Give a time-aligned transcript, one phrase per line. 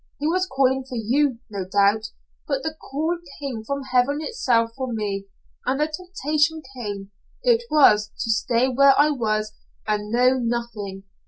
[0.19, 2.07] He was calling for you no doubt,
[2.47, 5.27] but the call came from heaven itself for me,
[5.63, 7.11] and the temptation came.
[7.43, 9.53] It was, to stay where I was
[9.85, 11.03] and know nothing.